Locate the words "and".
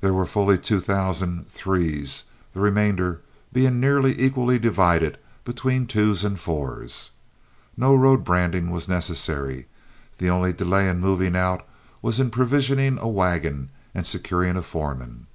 6.24-6.36, 13.94-14.04